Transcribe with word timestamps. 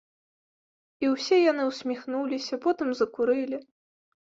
І 1.05 1.11
ўсе 1.15 1.37
яны 1.51 1.63
ўсміхнуліся, 1.67 2.61
потым 2.65 2.87
закурылі. 3.03 3.57